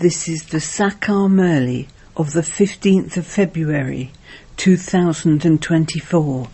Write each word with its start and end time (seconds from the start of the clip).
This 0.00 0.28
is 0.28 0.44
the 0.44 0.58
Sakar 0.58 1.28
Murli 1.28 1.88
of 2.16 2.32
the 2.32 2.42
15th 2.42 3.16
of 3.16 3.26
February 3.26 4.12
2024. 4.56 6.48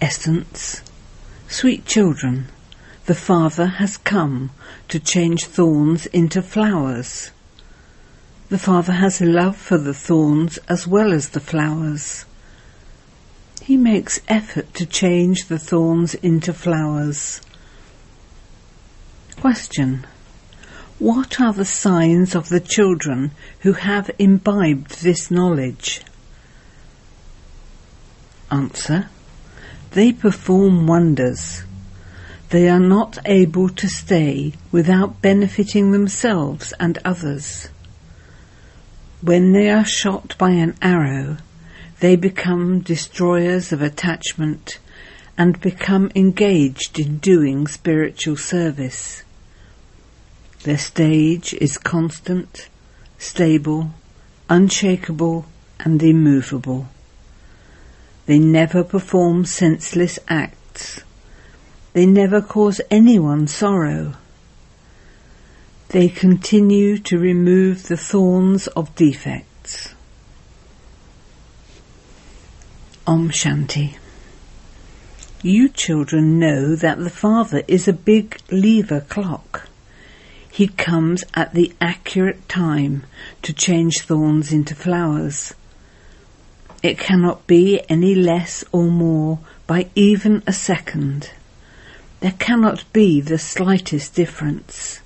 Essence 0.00 0.80
Sweet 1.48 1.84
children, 1.84 2.46
the 3.04 3.14
Father 3.14 3.66
has 3.66 3.98
come 3.98 4.52
to 4.88 4.98
change 4.98 5.44
thorns 5.44 6.06
into 6.06 6.40
flowers. 6.40 7.30
The 8.48 8.56
Father 8.56 8.94
has 8.94 9.20
a 9.20 9.26
love 9.26 9.58
for 9.58 9.76
the 9.76 9.92
thorns 9.92 10.56
as 10.70 10.86
well 10.86 11.12
as 11.12 11.28
the 11.28 11.40
flowers. 11.40 12.24
He 13.60 13.76
makes 13.76 14.22
effort 14.28 14.72
to 14.76 14.86
change 14.86 15.48
the 15.48 15.58
thorns 15.58 16.14
into 16.14 16.54
flowers. 16.54 17.42
Question 19.38 20.06
what 21.02 21.40
are 21.40 21.52
the 21.52 21.64
signs 21.64 22.32
of 22.36 22.48
the 22.48 22.60
children 22.60 23.32
who 23.62 23.72
have 23.72 24.08
imbibed 24.20 25.02
this 25.02 25.32
knowledge? 25.32 26.00
Answer. 28.52 29.08
They 29.90 30.12
perform 30.12 30.86
wonders. 30.86 31.64
They 32.50 32.68
are 32.68 32.78
not 32.78 33.18
able 33.24 33.68
to 33.70 33.88
stay 33.88 34.52
without 34.70 35.20
benefiting 35.20 35.90
themselves 35.90 36.72
and 36.78 36.96
others. 37.04 37.68
When 39.22 39.50
they 39.50 39.70
are 39.70 39.84
shot 39.84 40.38
by 40.38 40.50
an 40.50 40.76
arrow, 40.80 41.38
they 41.98 42.14
become 42.14 42.78
destroyers 42.78 43.72
of 43.72 43.82
attachment 43.82 44.78
and 45.36 45.60
become 45.60 46.12
engaged 46.14 47.00
in 47.00 47.18
doing 47.18 47.66
spiritual 47.66 48.36
service. 48.36 49.24
Their 50.64 50.78
stage 50.78 51.54
is 51.54 51.76
constant, 51.76 52.68
stable, 53.18 53.90
unshakable 54.48 55.46
and 55.80 56.00
immovable. 56.00 56.88
They 58.26 58.38
never 58.38 58.84
perform 58.84 59.44
senseless 59.44 60.20
acts. 60.28 61.02
They 61.94 62.06
never 62.06 62.40
cause 62.40 62.80
anyone 62.90 63.48
sorrow. 63.48 64.14
They 65.88 66.08
continue 66.08 66.96
to 66.98 67.18
remove 67.18 67.88
the 67.88 67.96
thorns 67.96 68.68
of 68.68 68.94
defects. 68.94 69.94
Om 73.04 73.30
Shanti. 73.30 73.96
You 75.42 75.68
children 75.68 76.38
know 76.38 76.76
that 76.76 77.00
the 77.00 77.10
Father 77.10 77.64
is 77.66 77.88
a 77.88 77.92
big 77.92 78.38
lever 78.52 79.00
clock. 79.00 79.68
He 80.52 80.68
comes 80.68 81.24
at 81.32 81.54
the 81.54 81.72
accurate 81.80 82.46
time 82.46 83.04
to 83.40 83.54
change 83.54 84.00
thorns 84.02 84.52
into 84.52 84.74
flowers. 84.74 85.54
It 86.82 86.98
cannot 86.98 87.46
be 87.46 87.80
any 87.88 88.14
less 88.14 88.62
or 88.70 88.90
more 88.90 89.38
by 89.66 89.88
even 89.94 90.42
a 90.46 90.52
second. 90.52 91.30
There 92.20 92.34
cannot 92.38 92.84
be 92.92 93.22
the 93.22 93.38
slightest 93.38 94.14
difference. 94.14 95.00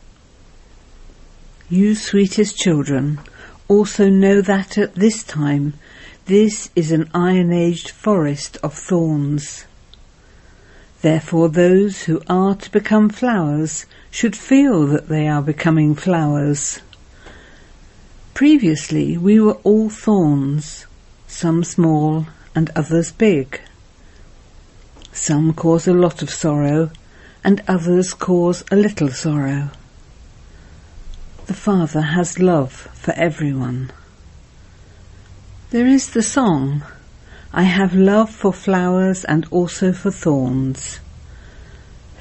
You 1.71 1.95
sweetest 1.95 2.57
children 2.57 3.21
also 3.69 4.09
know 4.09 4.41
that 4.41 4.77
at 4.77 4.97
this 4.97 5.23
time 5.23 5.75
this 6.25 6.71
is 6.75 6.91
an 6.91 7.09
iron-aged 7.15 7.91
forest 7.91 8.59
of 8.65 8.75
thorns. 8.75 9.65
Therefore 11.03 11.49
those 11.49 12.03
who 12.03 12.21
are 12.29 12.57
to 12.57 12.71
become 12.73 13.11
flowers 13.11 13.87
should 14.17 14.35
feel 14.35 14.87
that 14.87 15.09
they 15.09 15.29
are 15.29 15.43
becoming 15.43 15.95
flowers. 15.95 16.81
Previously 18.33 19.15
we 19.19 19.39
were 19.39 19.59
all 19.63 19.91
thorns, 19.91 20.87
some 21.27 21.63
small 21.63 22.27
and 22.55 22.71
others 22.75 23.13
big. 23.13 23.61
Some 25.13 25.53
cause 25.53 25.87
a 25.87 25.93
lot 25.93 26.23
of 26.23 26.31
sorrow 26.31 26.91
and 27.45 27.63
others 27.69 28.15
cause 28.15 28.65
a 28.71 28.77
little 28.77 29.11
sorrow. 29.11 29.69
The 31.45 31.53
Father 31.53 32.01
has 32.01 32.39
love 32.39 32.73
for 32.95 33.13
everyone. 33.17 33.93
There 35.73 35.87
is 35.87 36.09
the 36.09 36.23
song, 36.23 36.83
I 37.53 37.65
have 37.65 37.95
love 37.95 38.31
for 38.31 38.55
flowers 38.55 39.25
and 39.27 39.47
also 39.51 39.93
for 39.93 40.11
thorns. 40.11 41.01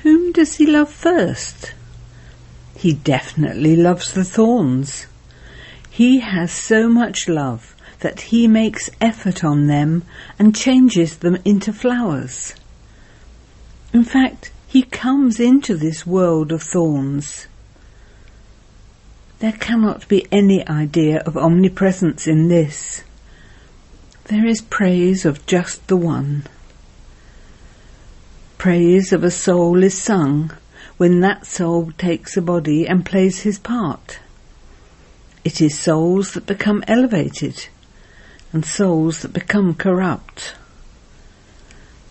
Whom 0.04 0.34
does 0.34 0.56
he 0.56 0.66
love 0.66 0.92
first? 0.92 1.74
He 2.76 2.94
definitely 2.94 3.76
loves 3.76 4.12
the 4.12 4.26
thorns. 4.26 5.08
He 5.90 6.20
has 6.20 6.52
so 6.52 6.90
much 6.90 7.30
love 7.30 7.76
that 8.02 8.22
he 8.22 8.48
makes 8.48 8.90
effort 9.00 9.44
on 9.44 9.68
them 9.68 10.04
and 10.38 10.56
changes 10.56 11.18
them 11.18 11.38
into 11.46 11.72
flowers. 11.72 12.54
In 13.94 14.04
fact, 14.04 14.52
he 14.68 14.84
comes 14.84 15.40
into 15.40 15.78
this 15.78 16.06
world 16.06 16.52
of 16.52 16.62
thorns. 16.62 17.48
There 19.40 19.54
cannot 19.54 20.08
be 20.08 20.28
any 20.32 20.68
idea 20.68 21.22
of 21.22 21.38
omnipresence 21.38 22.28
in 22.28 22.50
this. 22.50 23.04
There 24.26 24.46
is 24.46 24.62
praise 24.62 25.26
of 25.26 25.46
just 25.46 25.88
the 25.88 25.98
one. 25.98 26.44
Praise 28.58 29.14
of 29.14 29.24
a 29.24 29.32
soul 29.32 29.82
is 29.84 30.00
sung 30.00 30.52
when 30.98 31.20
that 31.20 31.46
soul 31.46 31.92
takes 31.98 32.38
a 32.38 32.42
body 32.42 32.88
and 32.88 33.06
plays 33.06 33.42
his 33.42 33.60
part. 33.60 34.20
It 35.44 35.62
is 35.62 35.78
souls 35.78 36.34
that 36.34 36.46
become 36.46 36.84
elevated 36.88 37.68
and 38.54 38.66
souls 38.66 39.22
that 39.22 39.34
become 39.34 39.74
corrupt. 39.74 40.56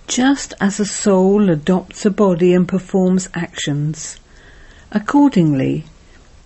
Just 0.07 0.53
as 0.61 0.79
a 0.79 0.85
soul 0.85 1.49
adopts 1.49 2.05
a 2.05 2.11
body 2.11 2.53
and 2.53 2.69
performs 2.69 3.29
actions, 3.35 4.21
accordingly, 4.93 5.87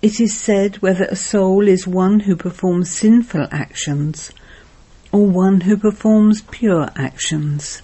it 0.00 0.20
is 0.20 0.38
said 0.38 0.76
whether 0.76 1.04
a 1.04 1.16
soul 1.16 1.66
is 1.66 1.86
one 1.86 2.20
who 2.20 2.36
performs 2.36 2.90
sinful 2.90 3.48
actions 3.50 4.30
or 5.10 5.26
one 5.26 5.62
who 5.62 5.76
performs 5.76 6.42
pure 6.42 6.88
actions. 6.94 7.82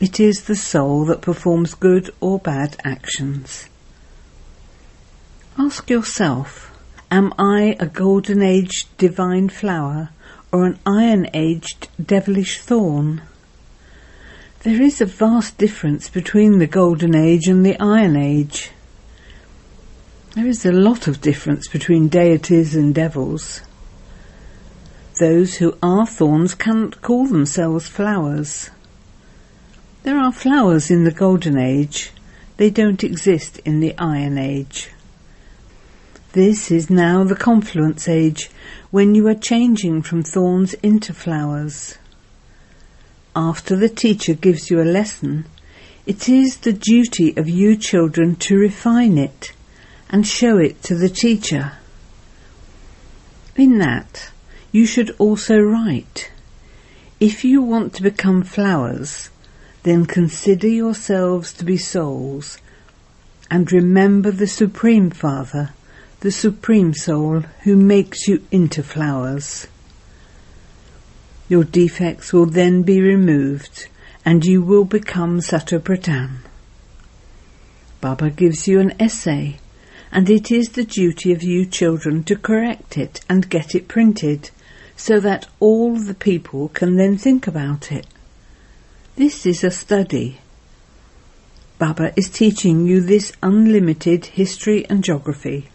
It 0.00 0.20
is 0.20 0.42
the 0.42 0.54
soul 0.54 1.04
that 1.06 1.22
performs 1.22 1.74
good 1.74 2.10
or 2.20 2.38
bad 2.38 2.76
actions. 2.84 3.68
Ask 5.58 5.90
yourself, 5.90 6.70
am 7.10 7.34
I 7.36 7.76
a 7.80 7.86
golden 7.86 8.40
aged 8.40 8.96
divine 8.96 9.48
flower 9.48 10.10
or 10.52 10.66
an 10.66 10.78
iron 10.86 11.28
aged 11.34 11.88
devilish 12.00 12.60
thorn? 12.60 13.22
There 14.60 14.80
is 14.80 15.00
a 15.00 15.06
vast 15.06 15.58
difference 15.58 16.08
between 16.08 16.60
the 16.60 16.68
golden 16.68 17.16
age 17.16 17.48
and 17.48 17.66
the 17.66 17.76
iron 17.80 18.14
age. 18.14 18.70
There 20.36 20.46
is 20.46 20.64
a 20.64 20.70
lot 20.70 21.08
of 21.08 21.20
difference 21.20 21.66
between 21.66 22.06
deities 22.06 22.76
and 22.76 22.94
devils. 22.94 23.62
Those 25.18 25.56
who 25.56 25.76
are 25.82 26.06
thorns 26.06 26.54
cannot 26.54 27.02
call 27.02 27.26
themselves 27.26 27.88
flowers. 27.88 28.70
There 30.08 30.18
are 30.18 30.32
flowers 30.32 30.90
in 30.90 31.04
the 31.04 31.10
Golden 31.10 31.58
Age. 31.58 32.12
They 32.56 32.70
don't 32.70 33.04
exist 33.04 33.58
in 33.66 33.80
the 33.80 33.94
Iron 33.98 34.38
Age. 34.38 34.88
This 36.32 36.70
is 36.70 36.88
now 36.88 37.24
the 37.24 37.36
confluence 37.36 38.08
age, 38.08 38.48
when 38.90 39.14
you 39.14 39.28
are 39.28 39.34
changing 39.34 40.00
from 40.00 40.22
thorns 40.22 40.72
into 40.82 41.12
flowers. 41.12 41.98
After 43.36 43.76
the 43.76 43.90
teacher 43.90 44.32
gives 44.32 44.70
you 44.70 44.80
a 44.80 44.94
lesson, 44.96 45.44
it 46.06 46.26
is 46.26 46.56
the 46.56 46.72
duty 46.72 47.36
of 47.36 47.46
you 47.46 47.76
children 47.76 48.34
to 48.36 48.56
refine 48.56 49.18
it 49.18 49.52
and 50.08 50.26
show 50.26 50.56
it 50.56 50.82
to 50.84 50.94
the 50.94 51.10
teacher. 51.10 51.72
In 53.56 53.76
that, 53.76 54.30
you 54.72 54.86
should 54.86 55.14
also 55.18 55.58
write. 55.58 56.30
If 57.20 57.44
you 57.44 57.60
want 57.60 57.92
to 57.96 58.02
become 58.02 58.42
flowers, 58.42 59.28
then 59.88 60.04
consider 60.04 60.68
yourselves 60.68 61.52
to 61.54 61.64
be 61.64 61.78
souls, 61.78 62.58
and 63.50 63.72
remember 63.72 64.30
the 64.30 64.46
Supreme 64.46 65.10
Father, 65.10 65.70
the 66.20 66.30
Supreme 66.30 66.92
Soul, 66.92 67.40
who 67.62 67.74
makes 67.74 68.28
you 68.28 68.44
into 68.50 68.82
flowers. 68.82 69.66
Your 71.48 71.64
defects 71.64 72.32
will 72.32 72.44
then 72.44 72.82
be 72.82 73.00
removed, 73.00 73.88
and 74.24 74.44
you 74.44 74.60
will 74.60 74.84
become 74.84 75.40
Satopradhan. 75.40 76.40
Baba 78.02 78.28
gives 78.28 78.68
you 78.68 78.80
an 78.80 78.92
essay, 79.00 79.58
and 80.12 80.28
it 80.28 80.50
is 80.50 80.70
the 80.70 80.84
duty 80.84 81.32
of 81.32 81.42
you 81.42 81.64
children 81.64 82.24
to 82.24 82.36
correct 82.36 82.98
it 82.98 83.22
and 83.28 83.48
get 83.48 83.74
it 83.74 83.88
printed, 83.88 84.50
so 84.96 85.18
that 85.20 85.46
all 85.60 85.96
the 85.96 86.14
people 86.14 86.68
can 86.68 86.96
then 86.96 87.16
think 87.16 87.46
about 87.46 87.90
it. 87.90 88.06
This 89.18 89.46
is 89.46 89.64
a 89.64 89.72
study. 89.72 90.38
Baba 91.76 92.12
is 92.16 92.30
teaching 92.30 92.86
you 92.86 93.00
this 93.00 93.32
unlimited 93.42 94.26
history 94.26 94.86
and 94.88 95.02
geography. 95.02 95.70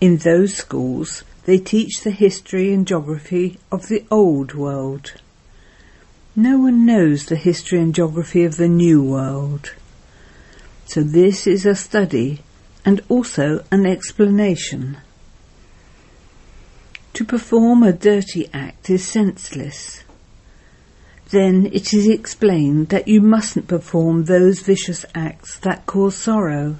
In 0.00 0.16
those 0.16 0.52
schools, 0.52 1.22
they 1.44 1.58
teach 1.58 2.00
the 2.00 2.10
history 2.10 2.72
and 2.74 2.88
geography 2.88 3.60
of 3.70 3.86
the 3.86 4.04
old 4.10 4.52
world. 4.52 5.12
No 6.34 6.58
one 6.58 6.84
knows 6.84 7.26
the 7.26 7.36
history 7.36 7.80
and 7.80 7.94
geography 7.94 8.42
of 8.42 8.56
the 8.56 8.66
new 8.66 9.00
world. 9.00 9.72
So 10.86 11.04
this 11.04 11.46
is 11.46 11.64
a 11.64 11.76
study 11.76 12.40
and 12.84 13.00
also 13.08 13.64
an 13.70 13.86
explanation. 13.86 14.96
To 17.12 17.24
perform 17.24 17.84
a 17.84 17.92
dirty 17.92 18.50
act 18.52 18.90
is 18.90 19.06
senseless. 19.06 20.02
Then 21.32 21.70
it 21.72 21.94
is 21.94 22.06
explained 22.06 22.90
that 22.90 23.08
you 23.08 23.22
mustn't 23.22 23.66
perform 23.66 24.24
those 24.24 24.60
vicious 24.60 25.06
acts 25.14 25.58
that 25.60 25.86
cause 25.86 26.14
sorrow. 26.14 26.76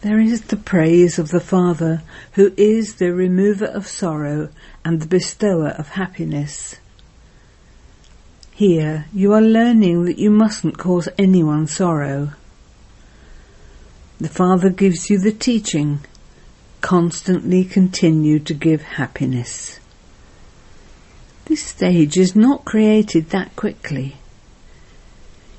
There 0.00 0.18
is 0.18 0.46
the 0.46 0.56
praise 0.56 1.18
of 1.18 1.28
the 1.28 1.40
Father, 1.40 2.02
who 2.32 2.54
is 2.56 2.94
the 2.94 3.12
remover 3.12 3.66
of 3.66 3.86
sorrow 3.86 4.48
and 4.82 4.98
the 4.98 5.06
bestower 5.06 5.74
of 5.76 5.88
happiness. 5.88 6.76
Here 8.50 9.08
you 9.12 9.34
are 9.34 9.42
learning 9.42 10.06
that 10.06 10.18
you 10.18 10.30
mustn't 10.30 10.78
cause 10.78 11.06
anyone 11.18 11.66
sorrow. 11.66 12.30
The 14.18 14.28
Father 14.30 14.70
gives 14.70 15.10
you 15.10 15.18
the 15.18 15.32
teaching, 15.32 16.00
constantly 16.80 17.66
continue 17.66 18.38
to 18.38 18.54
give 18.54 18.80
happiness. 18.80 19.80
This 21.46 21.62
stage 21.62 22.16
is 22.16 22.34
not 22.34 22.64
created 22.64 23.30
that 23.30 23.54
quickly. 23.56 24.16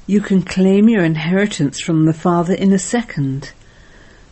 You 0.08 0.22
can 0.22 0.42
claim 0.42 0.90
your 0.90 1.04
inheritance 1.04 1.80
from 1.80 2.06
the 2.06 2.14
Father 2.14 2.54
in 2.54 2.72
a 2.72 2.80
second 2.80 3.52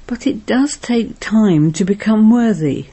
but 0.06 0.28
it 0.28 0.46
does 0.46 0.78
take 0.78 1.20
time 1.20 1.72
to 1.72 1.86
become 1.86 2.30
worthy. 2.30 2.88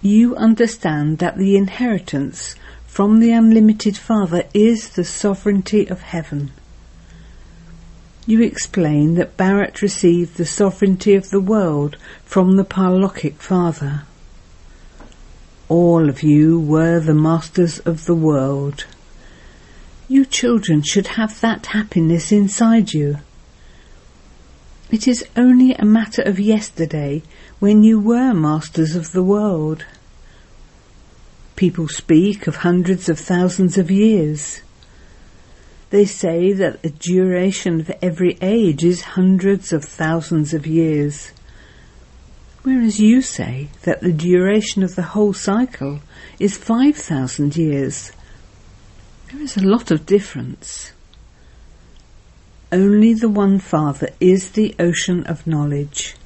You 0.00 0.36
understand 0.36 1.18
that 1.18 1.36
the 1.36 1.56
inheritance 1.56 2.54
from 2.86 3.20
the 3.20 3.32
unlimited 3.32 3.96
Father 3.96 4.44
is 4.54 4.90
the 4.90 5.04
sovereignty 5.04 5.86
of 5.86 6.02
heaven. 6.02 6.52
You 8.26 8.42
explain 8.42 9.14
that 9.14 9.36
Bharat 9.36 9.82
received 9.82 10.36
the 10.36 10.46
sovereignty 10.46 11.14
of 11.14 11.30
the 11.30 11.40
world 11.40 11.96
from 12.24 12.56
the 12.56 12.64
Paralokic 12.64 13.34
Father. 13.34 14.04
All 15.68 16.08
of 16.08 16.22
you 16.22 16.60
were 16.60 17.00
the 17.00 17.14
masters 17.14 17.80
of 17.80 18.04
the 18.04 18.14
world. 18.14 18.86
You 20.06 20.24
children 20.24 20.82
should 20.82 21.08
have 21.18 21.40
that 21.40 21.66
happiness 21.66 22.30
inside 22.30 22.94
you. 22.94 23.18
It 24.92 25.08
is 25.08 25.26
only 25.36 25.74
a 25.74 25.84
matter 25.84 26.22
of 26.22 26.38
yesterday 26.38 27.22
when 27.58 27.82
you 27.82 27.98
were 27.98 28.32
masters 28.32 28.94
of 28.94 29.10
the 29.10 29.24
world. 29.24 29.84
People 31.56 31.88
speak 31.88 32.46
of 32.46 32.56
hundreds 32.56 33.08
of 33.08 33.18
thousands 33.18 33.76
of 33.76 33.90
years. 33.90 34.62
They 35.90 36.04
say 36.04 36.52
that 36.52 36.82
the 36.82 36.90
duration 36.90 37.80
of 37.80 37.90
every 38.00 38.38
age 38.40 38.84
is 38.84 39.02
hundreds 39.02 39.72
of 39.72 39.84
thousands 39.84 40.54
of 40.54 40.64
years. 40.64 41.32
Whereas 42.66 42.98
you 42.98 43.22
say 43.22 43.68
that 43.82 44.00
the 44.00 44.10
duration 44.10 44.82
of 44.82 44.96
the 44.96 45.14
whole 45.14 45.32
cycle 45.32 46.00
is 46.40 46.56
5,000 46.56 47.56
years. 47.56 48.10
There 49.30 49.40
is 49.40 49.56
a 49.56 49.64
lot 49.64 49.92
of 49.92 50.04
difference. 50.04 50.90
Only 52.72 53.14
the 53.14 53.28
One 53.28 53.60
Father 53.60 54.08
is 54.18 54.50
the 54.50 54.74
ocean 54.80 55.22
of 55.26 55.46
knowledge. 55.46 56.16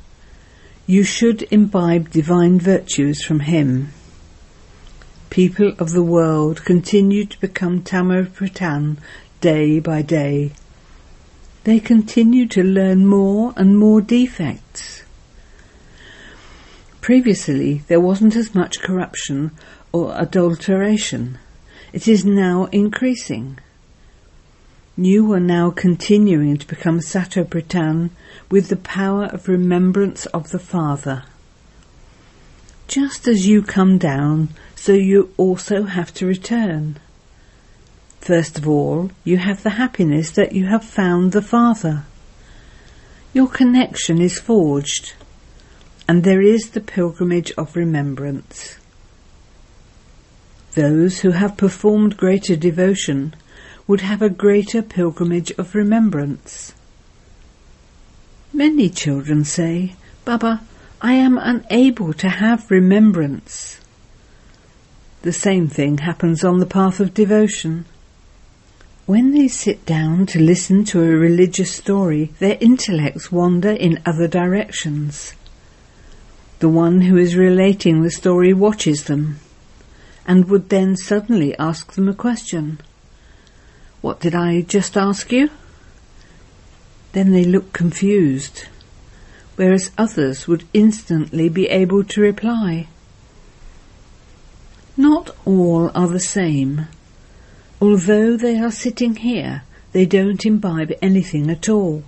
You 0.86 1.04
should 1.04 1.42
imbibe 1.50 2.08
divine 2.08 2.58
virtues 2.58 3.22
from 3.22 3.40
Him. 3.40 3.92
People 5.28 5.74
of 5.78 5.90
the 5.90 6.02
world 6.02 6.64
continue 6.64 7.26
to 7.26 7.38
become 7.38 7.82
Tamo 7.82 8.26
day 9.42 9.78
by 9.78 10.00
day. 10.00 10.52
They 11.64 11.80
continue 11.80 12.46
to 12.46 12.62
learn 12.62 13.06
more 13.06 13.52
and 13.58 13.78
more 13.78 14.00
defects. 14.00 14.99
Previously, 17.10 17.82
there 17.88 17.98
wasn't 17.98 18.36
as 18.36 18.54
much 18.54 18.82
corruption 18.82 19.50
or 19.90 20.14
adulteration. 20.16 21.38
It 21.92 22.06
is 22.06 22.24
now 22.24 22.66
increasing. 22.66 23.58
You 24.96 25.32
are 25.32 25.40
now 25.40 25.72
continuing 25.72 26.56
to 26.58 26.68
become 26.68 27.00
Satopradhan 27.00 28.10
with 28.48 28.68
the 28.68 28.76
power 28.76 29.24
of 29.24 29.48
remembrance 29.48 30.26
of 30.26 30.50
the 30.50 30.60
Father. 30.60 31.24
Just 32.86 33.26
as 33.26 33.44
you 33.44 33.60
come 33.60 33.98
down, 33.98 34.50
so 34.76 34.92
you 34.92 35.34
also 35.36 35.82
have 35.82 36.14
to 36.14 36.26
return. 36.26 37.00
First 38.20 38.56
of 38.56 38.68
all, 38.68 39.10
you 39.24 39.38
have 39.38 39.64
the 39.64 39.70
happiness 39.70 40.30
that 40.30 40.52
you 40.52 40.66
have 40.66 40.84
found 40.84 41.32
the 41.32 41.42
Father. 41.42 42.04
Your 43.34 43.48
connection 43.48 44.20
is 44.20 44.38
forged, 44.38 45.14
and 46.10 46.24
there 46.24 46.42
is 46.42 46.70
the 46.70 46.80
pilgrimage 46.80 47.52
of 47.52 47.76
remembrance. 47.76 48.76
Those 50.74 51.20
who 51.20 51.30
have 51.30 51.56
performed 51.56 52.16
greater 52.16 52.56
devotion 52.56 53.32
would 53.86 54.00
have 54.00 54.20
a 54.20 54.28
greater 54.28 54.82
pilgrimage 54.82 55.52
of 55.52 55.72
remembrance. 55.72 56.74
Many 58.52 58.88
children 58.88 59.44
say, 59.44 59.94
Baba, 60.24 60.62
I 61.00 61.12
am 61.12 61.38
unable 61.38 62.12
to 62.14 62.28
have 62.28 62.72
remembrance. 62.72 63.78
The 65.22 65.32
same 65.32 65.68
thing 65.68 65.98
happens 65.98 66.42
on 66.42 66.58
the 66.58 66.66
path 66.66 66.98
of 66.98 67.14
devotion. 67.14 67.84
When 69.06 69.30
they 69.30 69.46
sit 69.46 69.86
down 69.86 70.26
to 70.26 70.40
listen 70.40 70.84
to 70.86 71.04
a 71.04 71.16
religious 71.16 71.70
story, 71.70 72.32
their 72.40 72.58
intellects 72.60 73.30
wander 73.30 73.70
in 73.70 74.02
other 74.04 74.26
directions. 74.26 75.34
The 76.60 76.68
one 76.68 77.00
who 77.00 77.16
is 77.16 77.36
relating 77.36 78.02
the 78.02 78.10
story 78.10 78.52
watches 78.52 79.04
them 79.04 79.40
and 80.26 80.48
would 80.50 80.68
then 80.68 80.94
suddenly 80.94 81.56
ask 81.58 81.94
them 81.94 82.06
a 82.06 82.14
question. 82.14 82.80
What 84.02 84.20
did 84.20 84.34
I 84.34 84.60
just 84.60 84.96
ask 84.96 85.32
you? 85.32 85.48
Then 87.12 87.32
they 87.32 87.44
look 87.44 87.72
confused, 87.72 88.66
whereas 89.56 89.90
others 89.96 90.46
would 90.46 90.64
instantly 90.74 91.48
be 91.48 91.66
able 91.68 92.04
to 92.04 92.20
reply. 92.20 92.88
Not 94.98 95.30
all 95.46 95.90
are 95.94 96.08
the 96.08 96.20
same. 96.20 96.88
Although 97.80 98.36
they 98.36 98.58
are 98.58 98.70
sitting 98.70 99.16
here, 99.16 99.62
they 99.92 100.04
don't 100.04 100.44
imbibe 100.44 100.92
anything 101.00 101.48
at 101.50 101.70
all. 101.70 102.04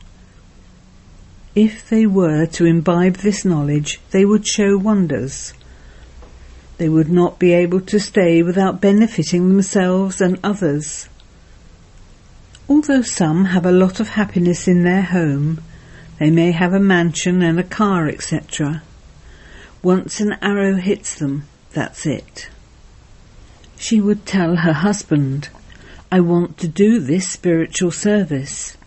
If 1.54 1.88
they 1.90 2.06
were 2.06 2.46
to 2.46 2.64
imbibe 2.64 3.16
this 3.16 3.44
knowledge, 3.44 4.00
they 4.10 4.24
would 4.24 4.46
show 4.46 4.78
wonders. 4.78 5.52
They 6.78 6.88
would 6.88 7.10
not 7.10 7.38
be 7.38 7.52
able 7.52 7.82
to 7.82 8.00
stay 8.00 8.42
without 8.42 8.80
benefiting 8.80 9.48
themselves 9.48 10.22
and 10.22 10.40
others. 10.42 11.08
Although 12.68 13.02
some 13.02 13.46
have 13.46 13.66
a 13.66 13.72
lot 13.72 14.00
of 14.00 14.08
happiness 14.08 14.66
in 14.66 14.82
their 14.82 15.02
home, 15.02 15.60
they 16.18 16.30
may 16.30 16.52
have 16.52 16.72
a 16.72 16.80
mansion 16.80 17.42
and 17.42 17.60
a 17.60 17.64
car, 17.64 18.08
etc. 18.08 18.82
Once 19.82 20.20
an 20.20 20.36
arrow 20.40 20.76
hits 20.76 21.16
them, 21.16 21.44
that's 21.72 22.06
it. 22.06 22.48
She 23.76 24.00
would 24.00 24.24
tell 24.24 24.56
her 24.56 24.72
husband, 24.72 25.50
I 26.10 26.20
want 26.20 26.56
to 26.58 26.68
do 26.68 26.98
this 26.98 27.28
spiritual 27.28 27.90
service. 27.90 28.78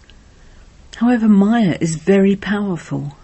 However, 0.95 1.27
Maya 1.27 1.77
is 1.81 1.95
very 1.95 2.35
powerful. 2.35 3.17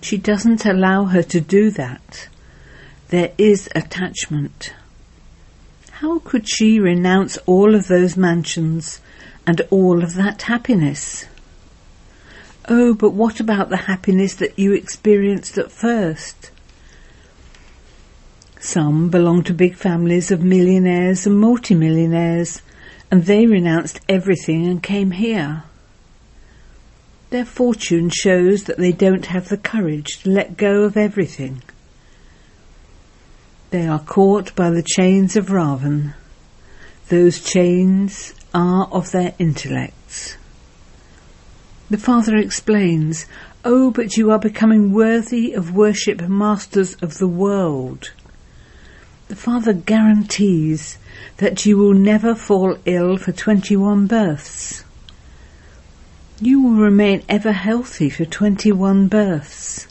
She 0.00 0.18
doesn't 0.18 0.64
allow 0.64 1.04
her 1.04 1.22
to 1.22 1.40
do 1.40 1.70
that. 1.72 2.28
There 3.08 3.32
is 3.38 3.68
attachment. 3.74 4.74
How 5.90 6.18
could 6.18 6.48
she 6.48 6.80
renounce 6.80 7.36
all 7.46 7.74
of 7.74 7.88
those 7.88 8.16
mansions 8.16 9.00
and 9.46 9.60
all 9.70 10.02
of 10.02 10.14
that 10.14 10.42
happiness. 10.42 11.26
Oh, 12.68 12.94
but 12.94 13.10
what 13.10 13.40
about 13.40 13.68
the 13.68 13.76
happiness 13.76 14.34
that 14.36 14.58
you 14.58 14.72
experienced 14.72 15.58
at 15.58 15.70
first? 15.70 16.50
Some 18.58 19.10
belong 19.10 19.42
to 19.44 19.52
big 19.52 19.76
families 19.76 20.30
of 20.30 20.42
millionaires 20.42 21.26
and 21.26 21.38
multimillionaires, 21.38 22.62
and 23.10 23.24
they 23.24 23.46
renounced 23.46 24.00
everything 24.08 24.66
and 24.66 24.82
came 24.82 25.10
here. 25.10 25.64
Their 27.34 27.44
fortune 27.44 28.10
shows 28.10 28.62
that 28.62 28.78
they 28.78 28.92
don't 28.92 29.26
have 29.26 29.48
the 29.48 29.56
courage 29.56 30.22
to 30.22 30.30
let 30.30 30.56
go 30.56 30.84
of 30.84 30.96
everything. 30.96 31.64
They 33.70 33.88
are 33.88 33.98
caught 33.98 34.54
by 34.54 34.70
the 34.70 34.84
chains 34.84 35.34
of 35.34 35.48
Ravan. 35.48 36.14
Those 37.08 37.40
chains 37.40 38.34
are 38.54 38.86
of 38.92 39.10
their 39.10 39.34
intellects. 39.40 40.36
The 41.90 41.98
Father 41.98 42.36
explains, 42.36 43.26
Oh, 43.64 43.90
but 43.90 44.16
you 44.16 44.30
are 44.30 44.38
becoming 44.38 44.92
worthy 44.92 45.54
of 45.54 45.74
worship 45.74 46.20
masters 46.28 46.94
of 47.02 47.18
the 47.18 47.26
world. 47.26 48.12
The 49.26 49.34
Father 49.34 49.72
guarantees 49.72 50.98
that 51.38 51.66
you 51.66 51.78
will 51.78 51.94
never 51.94 52.36
fall 52.36 52.78
ill 52.84 53.16
for 53.16 53.32
21 53.32 54.06
births. 54.06 54.83
You 56.40 56.60
will 56.60 56.82
remain 56.82 57.22
ever 57.28 57.52
healthy 57.52 58.10
for 58.10 58.24
21 58.24 59.06
births. 59.06 59.86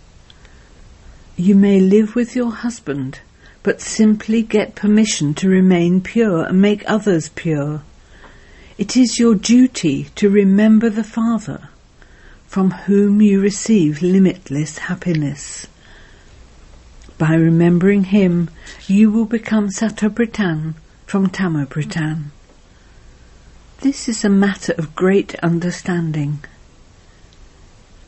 You 1.38 1.55
may 1.55 1.79
live 1.79 2.15
with 2.15 2.35
your 2.35 2.51
husband, 2.51 3.21
but 3.63 3.79
simply 3.79 4.43
get 4.43 4.75
permission 4.75 5.33
to 5.35 5.47
remain 5.47 6.01
pure 6.01 6.43
and 6.43 6.62
make 6.62 6.83
others 6.85 7.29
pure. 7.29 7.83
It 8.77 8.97
is 8.97 9.19
your 9.19 9.35
duty 9.35 10.09
to 10.15 10.29
remember 10.29 10.89
the 10.89 11.03
Father, 11.05 11.69
from 12.45 12.71
whom 12.71 13.21
you 13.21 13.39
receive 13.39 14.01
limitless 14.01 14.79
happiness. 14.79 15.67
By 17.17 17.35
remembering 17.35 18.03
him, 18.05 18.50
you 18.85 19.09
will 19.12 19.25
become 19.25 19.69
Satopradhan 19.69 20.73
from 21.05 21.29
Tamopradhan. 21.29 22.31
This 23.84 24.08
is 24.08 24.24
a 24.24 24.30
matter 24.30 24.74
of 24.78 24.96
great 24.96 25.36
understanding. 25.44 26.40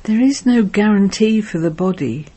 There 0.03 0.21
is 0.21 0.45
no 0.45 0.63
guarantee 0.63 1.41
for 1.41 1.59
the 1.59 1.69
body. 1.69 2.27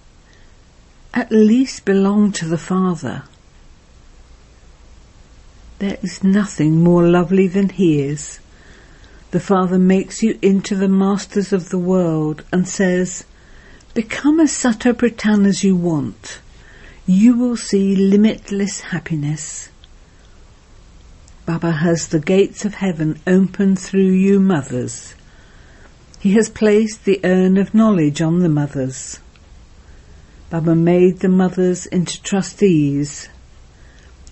At 1.14 1.30
least 1.30 1.84
belong 1.84 2.32
to 2.32 2.46
the 2.46 2.58
Father. 2.58 3.22
There 5.78 5.98
is 6.02 6.24
nothing 6.24 6.82
more 6.82 7.06
lovely 7.06 7.46
than 7.46 7.68
he 7.68 8.02
is. 8.02 8.40
The 9.30 9.38
Father 9.38 9.78
makes 9.78 10.20
you 10.20 10.36
into 10.42 10.74
the 10.74 10.88
masters 10.88 11.52
of 11.52 11.68
the 11.68 11.78
world 11.78 12.42
and 12.52 12.66
says, 12.66 13.22
Become 13.94 14.40
as 14.40 14.50
Satopradhan 14.50 15.46
as 15.46 15.62
you 15.62 15.76
want 15.76 16.40
you 17.08 17.38
will 17.38 17.56
see 17.56 17.96
limitless 17.96 18.80
happiness. 18.80 19.70
Baba 21.48 21.72
has 21.72 22.08
the 22.08 22.20
gates 22.20 22.66
of 22.66 22.74
heaven 22.74 23.18
open 23.26 23.74
through 23.74 24.10
you 24.10 24.38
mothers. 24.38 25.14
He 26.20 26.34
has 26.34 26.50
placed 26.50 27.06
the 27.06 27.22
urn 27.24 27.56
of 27.56 27.72
knowledge 27.72 28.20
on 28.20 28.40
the 28.40 28.50
mothers. 28.50 29.18
Baba 30.50 30.74
made 30.74 31.20
the 31.20 31.30
mothers 31.30 31.86
into 31.86 32.22
trustees. 32.22 33.30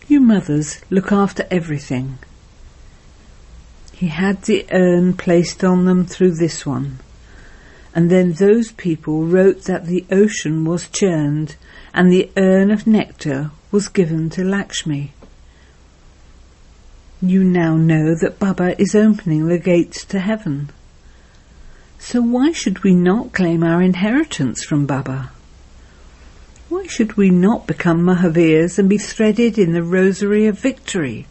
You 0.06 0.20
mothers 0.20 0.82
look 0.90 1.10
after 1.10 1.46
everything. 1.50 2.18
He 3.94 4.08
had 4.08 4.42
the 4.42 4.66
urn 4.70 5.14
placed 5.14 5.64
on 5.64 5.86
them 5.86 6.04
through 6.04 6.34
this 6.34 6.66
one. 6.66 6.98
And 7.94 8.10
then 8.10 8.34
those 8.34 8.72
people 8.72 9.24
wrote 9.24 9.62
that 9.62 9.86
the 9.86 10.04
ocean 10.10 10.66
was 10.66 10.86
churned 10.90 11.56
and 11.94 12.12
the 12.12 12.30
urn 12.36 12.70
of 12.70 12.86
nectar 12.86 13.52
was 13.70 13.88
given 13.88 14.28
to 14.28 14.44
Lakshmi. 14.44 15.14
You 17.26 17.42
now 17.42 17.76
know 17.76 18.14
that 18.14 18.38
Baba 18.38 18.80
is 18.80 18.94
opening 18.94 19.46
the 19.46 19.58
gates 19.58 20.04
to 20.06 20.20
heaven. 20.20 20.70
So 21.98 22.20
why 22.22 22.52
should 22.52 22.84
we 22.84 22.94
not 22.94 23.32
claim 23.32 23.64
our 23.64 23.82
inheritance 23.82 24.64
from 24.64 24.86
Baba? 24.86 25.32
Why 26.68 26.86
should 26.86 27.16
we 27.16 27.30
not 27.30 27.66
become 27.66 28.02
Mahavirs 28.02 28.78
and 28.78 28.88
be 28.88 28.98
threaded 28.98 29.58
in 29.58 29.72
the 29.72 29.82
rosary 29.82 30.46
of 30.46 30.58
victory? 30.58 31.26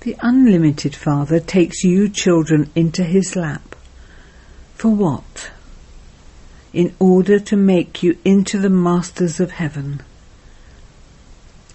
The 0.00 0.16
unlimited 0.20 0.94
Father 0.94 1.40
takes 1.40 1.82
you 1.82 2.08
children 2.08 2.70
into 2.74 3.04
his 3.04 3.34
lap. 3.34 3.74
For 4.74 4.88
what? 4.88 5.50
in 6.72 6.94
order 6.98 7.38
to 7.38 7.56
make 7.56 8.02
you 8.02 8.16
into 8.24 8.58
the 8.58 8.70
masters 8.70 9.40
of 9.40 9.50
heaven. 9.52 10.00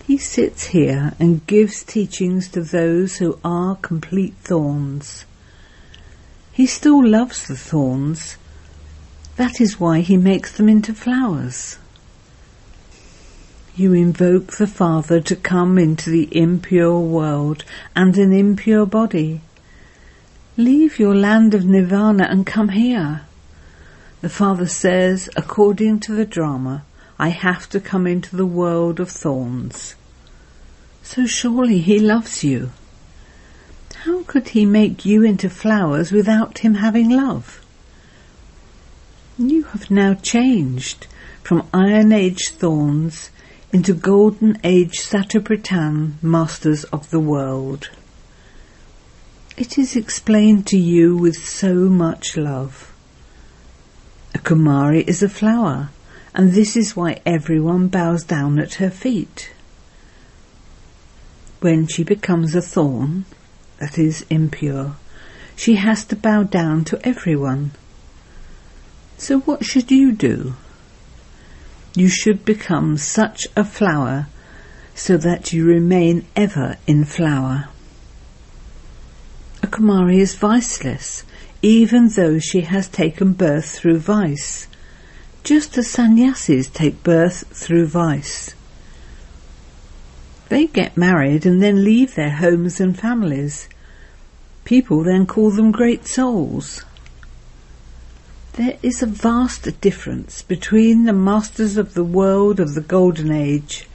He 0.08 0.18
sits 0.18 0.68
here 0.68 1.12
and 1.20 1.46
gives 1.48 1.84
teachings 1.84 2.48
to 2.52 2.62
those 2.62 3.18
who 3.18 3.38
are 3.44 3.76
complete 3.76 4.36
thorns. 4.42 5.26
He 6.54 6.66
still 6.66 7.06
loves 7.06 7.46
the 7.46 7.58
thorns. 7.58 8.38
That 9.36 9.60
is 9.60 9.82
why 9.82 10.00
he 10.00 10.16
makes 10.16 10.54
them 10.54 10.70
into 10.70 10.94
flowers. 10.94 11.78
You 13.76 13.92
invoke 13.92 14.54
the 14.54 14.66
Father 14.66 15.20
to 15.20 15.36
come 15.36 15.78
into 15.78 16.10
the 16.10 16.30
impure 16.32 17.02
world 17.02 17.66
and 17.94 18.18
an 18.18 18.32
impure 18.32 18.86
body. 18.86 19.42
Leave 20.56 21.00
your 21.00 21.16
land 21.16 21.54
of 21.54 21.66
nirvana 21.66 22.30
and 22.30 22.46
come 22.46 22.70
here. 22.70 23.24
The 24.22 24.30
father 24.30 24.68
says, 24.68 25.30
according 25.36 26.00
to 26.00 26.14
the 26.14 26.26
drama, 26.26 26.86
I 27.20 27.30
have 27.30 27.68
to 27.70 27.82
come 27.82 28.08
into 28.08 28.38
the 28.38 28.46
world 28.46 29.02
of 29.02 29.10
thorns. 29.12 29.96
So 31.10 31.26
surely 31.26 31.80
he 31.80 32.00
loves 32.00 32.44
you. 32.44 32.72
How 34.04 34.24
could 34.24 34.50
he 34.50 34.66
make 34.66 35.06
you 35.06 35.24
into 35.24 35.50
flowers 35.50 36.12
without 36.12 36.60
him 36.60 36.76
having 36.76 37.10
love? 37.10 37.66
You 39.38 39.64
have 39.72 39.90
now 39.90 40.16
changed 40.16 41.08
from 41.42 41.66
Iron 41.74 42.12
Age 42.12 42.50
thorns 42.50 43.30
into 43.72 43.94
Golden 43.94 44.60
Age 44.66 45.00
Satopradhan 45.00 46.22
masters 46.22 46.84
of 46.84 47.10
the 47.10 47.22
world. 47.22 47.90
It 49.56 49.78
is 49.78 49.96
explained 49.96 50.68
to 50.68 50.78
you 50.78 51.16
with 51.16 51.38
so 51.38 51.74
much 51.74 52.36
love. 52.36 52.94
A 54.36 54.40
Kumari 54.40 55.08
is 55.08 55.24
a 55.24 55.30
flower, 55.30 55.90
and 56.36 56.52
this 56.52 56.76
is 56.76 56.98
why 56.98 57.22
everyone 57.26 57.88
bows 57.88 58.26
down 58.26 58.60
at 58.60 58.76
her 58.76 58.92
feet. 58.92 59.52
When 61.60 61.88
she 61.88 62.04
becomes 62.04 62.56
a 62.56 62.62
thorn, 62.62 63.26
that 63.80 63.98
is 63.98 64.26
impure, 64.30 64.96
she 65.56 65.76
has 65.76 66.06
to 66.06 66.16
bow 66.16 66.44
down 66.44 66.84
to 66.86 67.08
everyone. 67.08 67.72
So 69.18 69.40
what 69.40 69.66
should 69.66 69.90
you 69.90 70.12
do? 70.12 70.54
You 71.96 72.10
should 72.10 72.46
become 72.46 72.98
such 72.98 73.48
a 73.56 73.66
flower 73.66 74.28
so 74.94 75.18
that 75.18 75.52
you 75.54 75.66
remain 75.66 76.26
ever 76.36 76.78
in 76.86 77.06
flower. 77.06 77.70
A 79.64 79.68
Kumari 79.68 80.20
is 80.20 80.36
viceless 80.36 81.24
even 81.62 82.10
though 82.10 82.40
she 82.40 82.62
has 82.62 82.88
taken 82.88 83.34
birth 83.34 83.70
through 83.72 83.98
vice, 83.98 84.68
just 85.44 85.78
as 85.78 85.90
sannyasis 85.90 86.70
take 86.70 87.04
birth 87.04 87.46
through 87.52 87.88
vice. 87.88 88.54
They 90.50 90.68
get 90.68 90.96
married 90.96 91.46
and 91.46 91.62
then 91.62 91.84
leave 91.84 92.16
their 92.16 92.30
homes 92.30 92.80
and 92.80 92.98
families. 92.98 93.68
People 94.64 95.04
then 95.04 95.26
call 95.26 95.52
them 95.52 95.72
great 95.72 96.08
souls. 96.08 96.86
There 98.54 98.78
is 98.82 99.04
a 99.04 99.08
vast 99.08 99.82
difference 99.82 100.42
between 100.42 101.04
the 101.04 101.14
masters 101.14 101.78
of 101.78 101.94
the 101.94 102.04
world 102.04 102.60
of 102.60 102.74
the 102.74 102.82
Golden 102.82 103.32
Age 103.32 103.88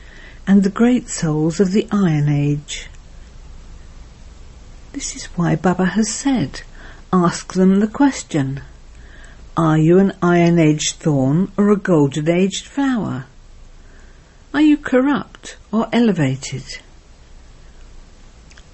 and 0.46 0.62
the 0.62 0.70
great 0.70 1.08
souls 1.08 1.58
of 1.58 1.72
the 1.72 1.88
Iron 1.90 2.28
Age. 2.28 2.88
This 4.92 5.16
is 5.16 5.24
why 5.36 5.56
Baba 5.56 5.86
has 5.86 6.10
said, 6.10 6.62
ask 7.12 7.54
them 7.54 7.80
the 7.80 7.88
question 7.88 8.60
Are 9.56 9.78
you 9.78 9.98
an 9.98 10.12
iron 10.22 10.58
aged 10.58 10.96
thorn 10.96 11.50
or 11.56 11.70
a 11.70 11.76
golden 11.76 12.30
aged 12.30 12.66
flower? 12.66 13.24
Are 14.54 14.60
you 14.60 14.76
corrupt 14.76 15.56
or 15.72 15.88
elevated? 15.94 16.64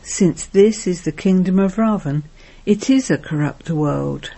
Since 0.03 0.47
this 0.47 0.89
is 0.89 1.03
the 1.03 1.13
kingdom 1.13 1.61
of 1.61 1.77
Ravan, 1.77 2.25
it 2.67 2.91
is 2.91 3.11
a 3.11 3.17
corrupt 3.17 3.71
world. 3.71 4.33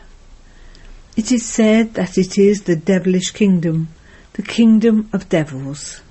It 1.17 1.33
is 1.33 1.47
said 1.47 1.95
that 1.95 2.19
it 2.19 2.37
is 2.37 2.63
the 2.63 2.77
devilish 2.77 3.31
kingdom, 3.31 3.89
the 4.35 4.43
kingdom 4.43 5.09
of 5.15 5.31
devils. 5.31 6.03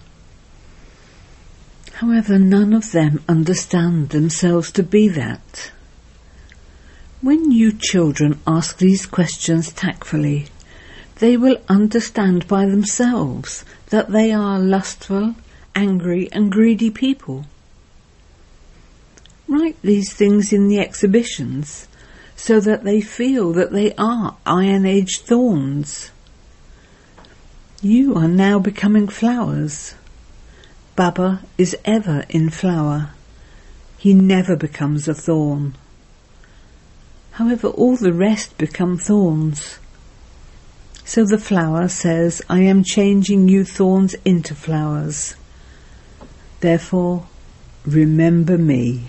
However, 1.93 2.39
none 2.39 2.73
of 2.73 2.91
them 2.91 3.21
understand 3.27 4.09
themselves 4.09 4.71
to 4.71 4.83
be 4.83 5.09
that. 5.09 5.71
When 7.21 7.51
you 7.51 7.71
children 7.71 8.39
ask 8.47 8.77
these 8.77 9.05
questions 9.05 9.71
tactfully, 9.73 10.47
they 11.19 11.37
will 11.37 11.57
understand 11.67 12.47
by 12.47 12.65
themselves 12.65 13.63
that 13.89 14.11
they 14.11 14.31
are 14.31 14.59
lustful, 14.59 15.35
angry 15.75 16.29
and 16.31 16.51
greedy 16.51 16.89
people. 16.89 17.45
Write 19.47 19.81
these 19.81 20.13
things 20.13 20.53
in 20.53 20.67
the 20.67 20.79
exhibitions 20.79 21.87
so 22.35 22.59
that 22.61 22.83
they 22.83 23.01
feel 23.01 23.51
that 23.53 23.71
they 23.71 23.93
are 23.95 24.37
Iron 24.45 24.85
Age 24.85 25.19
thorns. 25.19 26.11
You 27.81 28.15
are 28.15 28.27
now 28.27 28.59
becoming 28.59 29.07
flowers. 29.07 29.95
Baba 30.95 31.41
is 31.57 31.75
ever 31.83 32.25
in 32.29 32.49
flower. 32.49 33.11
He 33.97 34.13
never 34.13 34.55
becomes 34.55 35.07
a 35.07 35.13
thorn. 35.13 35.75
However, 37.31 37.67
all 37.67 37.97
the 37.97 38.13
rest 38.13 38.57
become 38.57 38.97
thorns. 38.97 39.79
So 41.09 41.25
the 41.25 41.39
flower 41.39 41.87
says, 41.87 42.39
I 42.47 42.59
am 42.59 42.83
changing 42.83 43.47
you 43.49 43.65
thorns 43.65 44.13
into 44.25 44.53
flowers. 44.53 45.33
Therefore, 46.59 47.25
remember 47.83 48.59
me. 48.59 49.05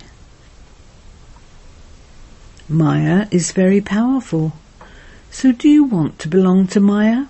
Maya 2.67 3.27
is 3.29 3.51
very 3.51 3.81
powerful. 3.81 4.53
So 5.29 5.51
do 5.51 5.69
you 5.69 5.83
want 5.83 6.17
to 6.17 6.27
belong 6.27 6.65
to 6.69 6.79
Maya? 6.79 7.27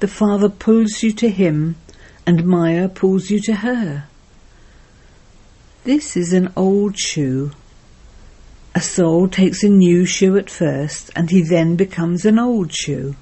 The 0.00 0.08
Father 0.08 0.48
pulls 0.48 1.02
you 1.02 1.12
to 1.12 1.28
him 1.28 1.76
and 2.26 2.46
Maya 2.46 2.88
pulls 2.88 3.28
you 3.28 3.42
to 3.42 3.56
her. 3.56 4.04
This 5.84 6.16
is 6.16 6.32
an 6.32 6.50
old 6.56 6.98
shoe. 6.98 7.50
A 8.74 8.80
soul 8.80 9.28
takes 9.28 9.62
a 9.62 9.68
new 9.68 10.04
shoe 10.04 10.36
at 10.36 10.50
first 10.50 11.10
and 11.16 11.30
he 11.30 11.42
then 11.42 11.76
becomes 11.76 12.24
an 12.24 12.38
old 12.38 12.72
shoe. 12.72 13.16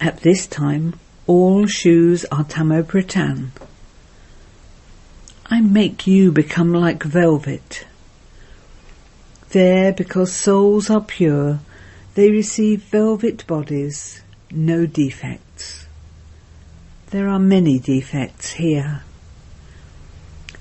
At 0.00 0.20
this 0.20 0.46
time, 0.46 0.98
all 1.26 1.66
shoes 1.66 2.24
are 2.26 2.44
tamo 2.44 2.86
I 5.46 5.60
make 5.60 6.06
you 6.06 6.32
become 6.32 6.72
like 6.72 7.02
velvet. 7.02 7.86
There, 9.50 9.92
because 9.92 10.32
souls 10.32 10.90
are 10.90 11.00
pure, 11.00 11.60
they 12.14 12.30
receive 12.30 12.82
velvet 12.82 13.46
bodies, 13.46 14.22
no 14.50 14.86
defects. 14.86 15.86
There 17.10 17.28
are 17.28 17.38
many 17.38 17.78
defects 17.78 18.54
here. 18.54 19.02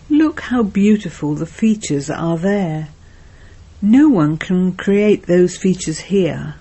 Look 0.09 0.41
how 0.41 0.63
beautiful 0.63 1.33
the 1.33 1.47
features 1.47 2.09
are 2.09 2.37
there. 2.37 2.89
No 3.81 4.09
one 4.09 4.37
can 4.37 4.73
create 4.73 5.27
those 5.27 5.57
features 5.57 5.99
here. 5.99 6.55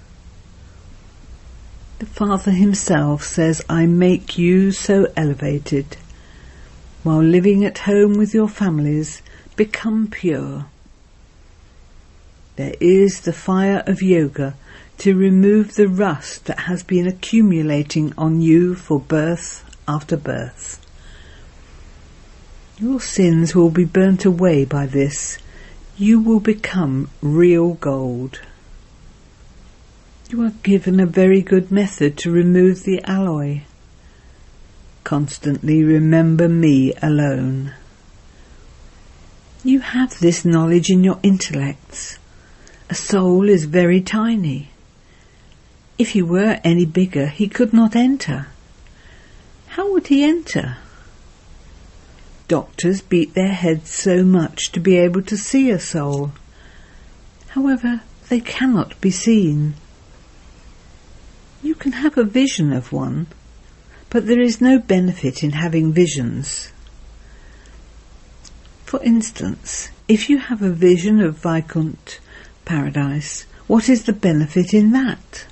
The 2.01 2.07
Father 2.07 2.51
himself 2.51 3.23
says, 3.23 3.63
I 3.69 3.87
make 3.87 4.37
you 4.37 4.73
so 4.73 5.07
elevated. 5.17 5.97
While 7.03 7.23
living 7.23 7.65
at 7.65 7.79
home 7.79 8.15
with 8.15 8.35
your 8.35 8.49
families, 8.49 9.23
become 9.57 10.09
pure. 10.09 10.67
There 12.57 12.75
is 12.81 13.21
the 13.21 13.33
fire 13.33 13.83
of 13.87 14.03
yoga 14.03 14.55
to 14.99 15.15
remove 15.15 15.75
the 15.75 15.89
rust 15.89 16.47
that 16.47 16.61
has 16.61 16.83
been 16.83 17.07
accumulating 17.07 18.13
on 18.17 18.41
you 18.41 18.75
for 18.75 19.01
birth 19.01 19.65
after 19.87 20.17
birth. 20.17 20.81
Your 22.79 23.01
sins 23.01 23.55
will 23.55 23.71
be 23.71 23.85
burnt 23.85 24.25
away 24.25 24.65
by 24.65 24.87
this. 24.87 25.39
You 25.97 26.19
will 26.19 26.41
become 26.41 27.11
real 27.23 27.75
gold. 27.75 28.41
You 30.29 30.43
are 30.45 30.53
given 30.65 30.99
a 30.99 31.07
very 31.07 31.41
good 31.41 31.71
method 31.71 32.19
to 32.19 32.33
remove 32.33 32.83
the 32.83 33.01
alloy. 33.05 33.61
Constantly 35.05 35.85
remember 35.85 36.49
me 36.49 36.93
alone. 37.01 37.75
You 39.63 39.79
have 39.81 40.19
this 40.19 40.45
knowledge 40.45 40.91
in 40.91 41.05
your 41.05 41.21
intellects. 41.23 42.19
A 42.91 42.95
soul 42.97 43.49
is 43.49 43.65
very 43.65 44.01
tiny. 44.01 44.71
If 45.97 46.11
he 46.11 46.23
were 46.23 46.59
any 46.65 46.87
bigger, 46.87 47.29
he 47.29 47.47
could 47.47 47.73
not 47.73 47.95
enter. 47.95 48.49
How 49.69 49.93
would 49.93 50.09
he 50.09 50.25
enter? 50.25 50.79
Doctors 52.47 53.01
beat 53.01 53.33
their 53.33 53.55
heads 53.55 53.91
so 53.91 54.23
much 54.23 54.71
to 54.73 54.81
be 54.81 54.99
able 54.99 55.23
to 55.23 55.37
see 55.37 55.71
a 55.71 55.79
soul. 55.79 56.33
However, 57.49 58.03
they 58.29 58.41
cannot 58.41 59.01
be 59.01 59.11
seen. 59.11 59.75
You 61.63 61.75
can 61.75 61.93
have 61.93 62.19
a 62.19 62.25
vision 62.25 62.71
of 62.71 62.93
one, 62.93 63.29
but 64.11 64.27
there 64.27 64.43
is 64.43 64.61
no 64.61 64.79
benefit 64.79 65.43
in 65.43 65.53
having 65.53 65.95
visions. 65.95 66.71
For 68.85 69.03
instance, 69.03 69.89
if 70.07 70.29
you 70.29 70.37
have 70.37 70.61
a 70.61 70.71
vision 70.71 71.23
of 71.23 71.39
Vaikunt 71.39 72.21
paradise, 72.67 73.47
what 73.67 73.89
is 73.89 74.05
the 74.05 74.13
benefit 74.13 74.75
in 74.75 74.93
that? 74.93 75.47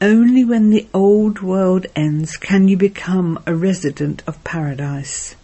Only 0.00 0.44
when 0.44 0.70
the 0.70 0.86
old 0.94 1.40
world 1.42 1.86
ends 1.96 2.36
can 2.36 2.68
you 2.68 2.76
become 2.76 3.42
a 3.44 3.56
resident 3.56 4.22
of 4.28 4.44
paradise. 4.44 5.34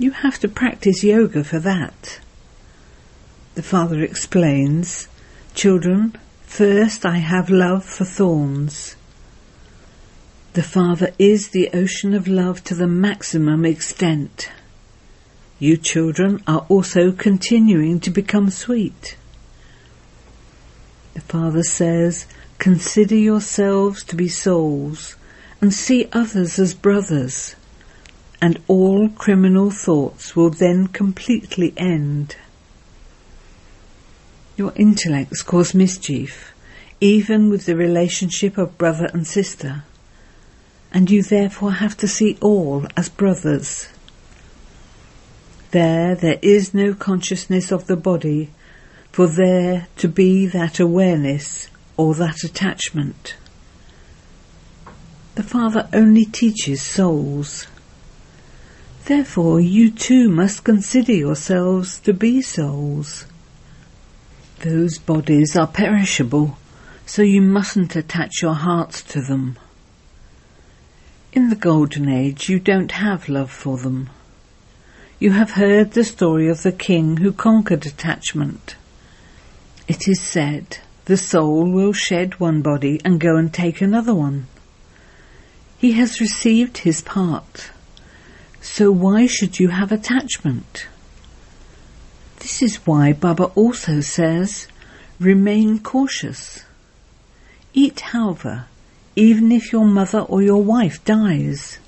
You 0.00 0.12
have 0.12 0.38
to 0.38 0.48
practice 0.48 1.04
yoga 1.04 1.44
for 1.44 1.58
that. 1.58 2.20
The 3.54 3.62
father 3.62 4.02
explains, 4.02 5.08
Children, 5.54 6.16
first 6.40 7.04
I 7.04 7.18
have 7.18 7.50
love 7.50 7.84
for 7.84 8.06
thorns. 8.06 8.96
The 10.54 10.62
Father 10.62 11.12
is 11.18 11.48
the 11.48 11.68
ocean 11.74 12.14
of 12.14 12.26
love 12.26 12.64
to 12.64 12.74
the 12.74 12.86
maximum 12.86 13.66
extent. 13.66 14.50
You 15.58 15.76
children 15.76 16.42
are 16.46 16.64
also 16.70 17.12
continuing 17.12 18.00
to 18.00 18.10
become 18.10 18.48
sweet. 18.48 19.18
The 21.12 21.20
Father 21.20 21.62
says, 21.62 22.24
Consider 22.56 23.16
yourselves 23.16 24.02
to 24.04 24.16
be 24.16 24.28
souls 24.28 25.16
and 25.60 25.74
see 25.74 26.08
others 26.10 26.58
as 26.58 26.72
brothers, 26.72 27.54
and 28.42 28.58
all 28.68 29.08
criminal 29.08 29.70
thoughts 29.70 30.34
will 30.34 30.50
then 30.50 30.86
completely 30.86 31.74
end. 31.76 32.36
Your 34.56 34.72
intellects 34.76 35.42
cause 35.42 35.74
mischief, 35.74 36.52
even 37.00 37.50
with 37.50 37.66
the 37.66 37.76
relationship 37.76 38.58
of 38.58 38.78
brother 38.78 39.08
and 39.12 39.26
sister, 39.26 39.84
and 40.92 41.10
you 41.10 41.22
therefore 41.22 41.72
have 41.72 41.96
to 41.98 42.08
see 42.08 42.36
all 42.40 42.86
as 42.96 43.08
brothers. 43.08 43.88
There, 45.70 46.14
there 46.14 46.38
is 46.42 46.74
no 46.74 46.94
consciousness 46.94 47.70
of 47.70 47.86
the 47.86 47.96
body, 47.96 48.50
for 49.12 49.26
there 49.26 49.86
to 49.96 50.08
be 50.08 50.46
that 50.46 50.80
awareness 50.80 51.68
or 51.96 52.14
that 52.14 52.42
attachment. 52.42 53.36
The 55.36 55.42
Father 55.42 55.88
only 55.92 56.24
teaches 56.24 56.82
souls. 56.82 57.66
Therefore, 59.06 59.60
you 59.60 59.90
too 59.90 60.28
must 60.28 60.64
consider 60.64 61.12
yourselves 61.12 61.98
to 62.00 62.12
be 62.12 62.42
souls. 62.42 63.26
Those 64.60 64.98
bodies 64.98 65.56
are 65.56 65.66
perishable, 65.66 66.58
so 67.06 67.22
you 67.22 67.40
mustn't 67.40 67.96
attach 67.96 68.42
your 68.42 68.54
hearts 68.54 69.02
to 69.04 69.22
them. 69.22 69.56
In 71.32 71.48
the 71.48 71.56
Golden 71.56 72.08
Age, 72.08 72.48
you 72.48 72.58
don't 72.58 72.92
have 72.92 73.28
love 73.28 73.50
for 73.50 73.78
them. 73.78 74.10
You 75.18 75.32
have 75.32 75.52
heard 75.52 75.92
the 75.92 76.04
story 76.04 76.48
of 76.48 76.62
the 76.62 76.72
king 76.72 77.18
who 77.18 77.32
conquered 77.32 77.86
attachment. 77.86 78.76
It 79.88 80.08
is 80.08 80.20
said, 80.20 80.78
the 81.06 81.16
soul 81.16 81.70
will 81.70 81.92
shed 81.92 82.38
one 82.38 82.62
body 82.62 83.00
and 83.04 83.20
go 83.20 83.36
and 83.36 83.52
take 83.52 83.80
another 83.80 84.14
one. 84.14 84.46
He 85.78 85.92
has 85.92 86.20
received 86.20 86.78
his 86.78 87.00
part. 87.00 87.70
So 88.60 88.90
why 88.90 89.26
should 89.26 89.58
you 89.58 89.68
have 89.68 89.90
attachment? 89.90 90.86
This 92.40 92.62
is 92.62 92.86
why 92.86 93.12
Baba 93.12 93.44
also 93.54 94.00
says, 94.00 94.66
remain 95.18 95.78
cautious. 95.78 96.64
Eat 97.72 97.96
halva, 97.96 98.64
even 99.16 99.52
if 99.52 99.72
your 99.72 99.84
mother 99.84 100.20
or 100.20 100.42
your 100.42 100.62
wife 100.62 101.04
dies. 101.04 101.78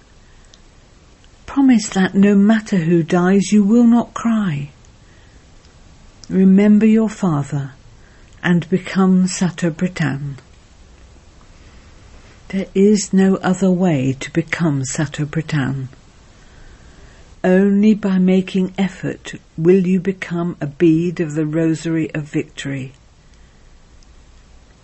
Promise 1.47 1.89
that 1.91 2.15
no 2.15 2.35
matter 2.35 2.77
who 2.77 3.03
dies, 3.03 3.53
you 3.53 3.65
will 3.65 3.87
not 3.87 4.15
cry. 4.15 4.71
Remember 6.29 6.87
your 6.87 7.11
father 7.11 7.73
and 8.43 8.69
become 8.71 9.25
Satopradhan. 9.25 10.37
There 12.49 12.67
is 12.75 13.13
no 13.13 13.37
other 13.37 13.71
way 13.71 14.15
to 14.21 14.31
become 14.31 14.83
Satopradhan. 14.83 15.89
Only 17.45 17.95
by 17.95 18.19
making 18.19 18.73
effort 18.79 19.35
will 19.59 19.85
you 19.85 19.99
become 19.99 20.57
a 20.61 20.67
bead 20.69 21.19
of 21.19 21.35
the 21.35 21.45
rosary 21.45 22.09
of 22.15 22.23
victory. 22.23 22.93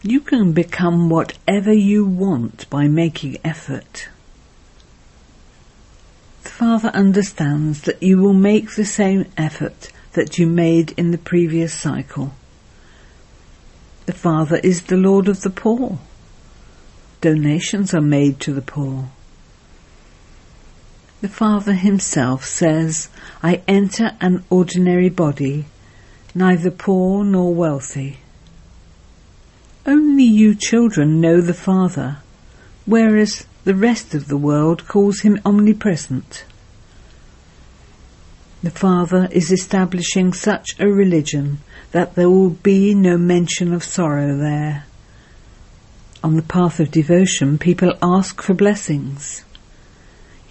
You 0.03 0.21
can 0.21 0.53
become 0.53 1.09
whatever 1.09 1.73
you 1.73 2.05
want 2.05 2.69
by 2.69 2.89
making 2.89 3.39
effort. 3.45 4.09
The 6.43 6.49
Father 6.49 6.89
understands 6.89 7.83
that 7.83 8.03
you 8.03 8.19
will 8.19 8.35
make 8.35 8.75
the 8.75 8.85
same 8.85 9.27
effort 9.37 9.93
that 10.15 10.37
you 10.39 10.49
made 10.49 10.93
in 10.97 11.13
the 11.13 11.19
previous 11.19 11.73
cycle. 11.73 12.33
The 14.07 14.13
Father 14.13 14.57
is 14.65 14.83
the 14.83 14.97
Lord 14.97 15.29
of 15.29 15.43
the 15.43 15.51
poor. 15.51 15.99
Donations 17.21 17.95
are 17.95 18.01
made 18.01 18.41
to 18.41 18.53
the 18.53 18.63
poor. 18.63 19.11
The 21.21 21.29
Father 21.29 21.73
himself 21.73 22.45
says, 22.45 23.09
I 23.43 23.63
enter 23.67 24.13
an 24.21 24.45
ordinary 24.51 25.09
body. 25.09 25.67
neither 26.33 26.71
poor 26.71 27.25
nor 27.25 27.53
wealthy. 27.53 28.19
Only 29.85 30.23
you 30.23 30.55
children 30.55 31.21
know 31.21 31.41
the 31.41 31.55
Father, 31.55 32.19
whereas 32.87 33.47
the 33.65 33.75
rest 33.75 34.15
of 34.15 34.29
the 34.29 34.37
world 34.37 34.87
calls 34.87 35.21
him 35.21 35.41
omnipresent. 35.45 36.45
The 38.63 38.71
Father 38.71 39.29
is 39.33 39.51
establishing 39.51 40.33
such 40.33 40.79
a 40.79 40.89
religion 40.89 41.59
that 41.91 42.15
there 42.15 42.31
will 42.31 42.51
be 42.51 42.95
no 42.95 43.17
mention 43.19 43.73
of 43.73 43.83
sorrow 43.83 44.37
there. 44.37 44.85
On 46.23 46.37
the 46.37 46.43
path 46.43 46.79
of 46.79 46.91
devotion, 46.91 47.59
people 47.59 47.95
ask 48.03 48.43
for 48.43 48.55
blessings. 48.55 49.45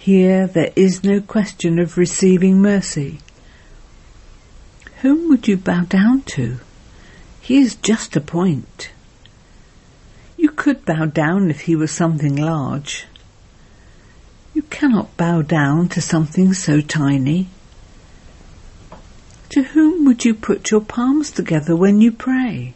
Here 0.08 0.46
there 0.46 0.72
is 0.74 1.04
no 1.04 1.20
question 1.20 1.78
of 1.78 1.98
receiving 1.98 2.62
mercy. 2.62 3.18
Whom 5.02 5.28
would 5.28 5.46
you 5.46 5.58
bow 5.58 5.82
down 5.82 6.22
to? 6.28 6.60
He 7.42 7.58
is 7.58 7.74
just 7.74 8.16
a 8.16 8.22
point. 8.22 8.88
You 10.38 10.48
could 10.48 10.86
bow 10.86 11.04
down 11.04 11.50
if 11.50 11.60
he 11.60 11.76
were 11.76 11.88
something 11.88 12.36
large. 12.36 13.04
You 14.54 14.62
cannot 14.62 15.14
bow 15.18 15.42
down 15.42 15.90
to 15.90 16.00
something 16.00 16.54
so 16.54 16.80
tiny. 16.80 17.48
To 19.50 19.62
whom 19.62 20.06
would 20.06 20.24
you 20.24 20.32
put 20.32 20.70
your 20.70 20.80
palms 20.80 21.30
together 21.30 21.76
when 21.76 22.00
you 22.00 22.12
pray? 22.12 22.72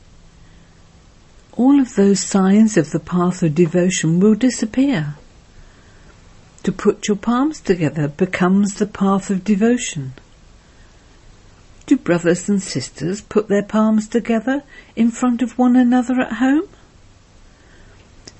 All 1.56 1.80
of 1.80 1.94
those 1.94 2.20
signs 2.20 2.76
of 2.76 2.90
the 2.90 3.00
path 3.00 3.42
of 3.42 3.54
devotion 3.54 4.20
will 4.20 4.34
disappear. 4.34 5.14
To 6.64 6.72
put 6.72 7.08
your 7.08 7.16
palms 7.16 7.60
together 7.60 8.06
becomes 8.06 8.74
the 8.74 8.86
path 8.86 9.30
of 9.30 9.42
devotion. 9.42 10.12
Do 11.86 11.96
brothers 11.96 12.48
and 12.48 12.62
sisters 12.62 13.20
put 13.20 13.48
their 13.48 13.64
palms 13.64 14.06
together 14.06 14.62
in 14.94 15.10
front 15.10 15.42
of 15.42 15.58
one 15.58 15.74
another 15.74 16.20
at 16.20 16.34
home? 16.34 16.68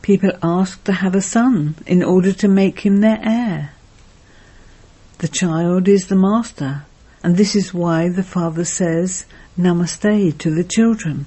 People 0.02 0.32
ask 0.42 0.82
to 0.84 0.92
have 0.92 1.16
a 1.16 1.20
son 1.20 1.74
in 1.84 2.02
order 2.02 2.32
to 2.32 2.48
make 2.48 2.80
him 2.80 3.00
their 3.00 3.20
heir. 3.22 3.72
The 5.18 5.28
child 5.28 5.88
is 5.88 6.06
the 6.06 6.16
master 6.16 6.84
and 7.24 7.36
this 7.36 7.56
is 7.56 7.74
why 7.74 8.08
the 8.08 8.22
Father 8.22 8.64
says 8.64 9.26
Namaste 9.58 10.38
to 10.38 10.50
the 10.54 10.64
children. 10.64 11.26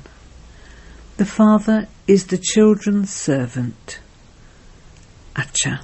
The 1.17 1.25
Father 1.25 1.87
is 2.07 2.27
the 2.27 2.37
children's 2.37 3.11
servant. 3.11 3.99
Acha. 5.35 5.81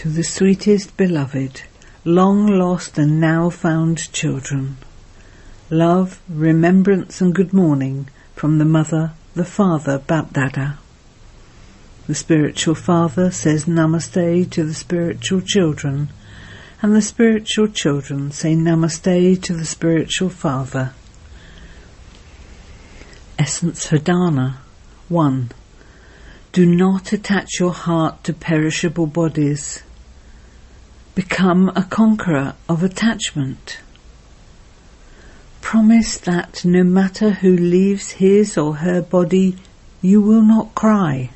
To 0.00 0.10
the 0.10 0.24
sweetest 0.24 0.96
beloved, 0.98 1.62
long 2.04 2.46
lost 2.46 2.98
and 2.98 3.18
now 3.18 3.48
found 3.48 4.12
children, 4.12 4.76
love, 5.70 6.20
remembrance 6.28 7.22
and 7.22 7.34
good 7.34 7.54
morning 7.54 8.08
from 8.34 8.58
the 8.58 8.66
Mother, 8.66 9.14
the 9.34 9.44
Father, 9.44 9.98
Bapdada. 9.98 10.76
The 12.06 12.14
spiritual 12.14 12.74
father 12.74 13.30
says 13.30 13.64
Namaste 13.64 14.50
to 14.50 14.64
the 14.64 14.74
spiritual 14.74 15.40
children 15.40 16.10
and 16.82 16.94
the 16.94 17.02
spiritual 17.02 17.68
children 17.68 18.30
say 18.30 18.54
Namaste 18.54 19.42
to 19.42 19.54
the 19.54 19.64
spiritual 19.64 20.28
father. 20.28 20.92
Essence 23.38 23.86
for 23.86 23.96
Dharna 23.96 24.56
1. 25.08 25.50
Do 26.52 26.64
not 26.64 27.12
attach 27.12 27.58
your 27.58 27.72
heart 27.72 28.22
to 28.24 28.32
perishable 28.32 29.06
bodies. 29.06 29.82
Become 31.16 31.72
a 31.74 31.82
conqueror 31.82 32.56
of 32.68 32.82
attachment. 32.82 33.78
Promise 35.62 36.18
that 36.18 36.62
no 36.62 36.84
matter 36.84 37.30
who 37.30 37.56
leaves 37.56 38.10
his 38.10 38.58
or 38.58 38.74
her 38.76 39.00
body, 39.00 39.56
you 40.02 40.20
will 40.20 40.42
not 40.42 40.74
cry. 40.74 41.30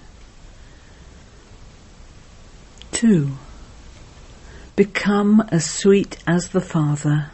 2. 2.93 3.31
Become 4.77 5.49
as 5.49 5.65
sweet 5.65 6.19
as 6.27 6.49
the 6.49 6.61
Father. 6.61 7.31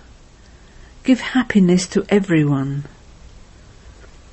Give 1.02 1.20
happiness 1.20 1.88
to 1.88 2.06
everyone. 2.08 2.84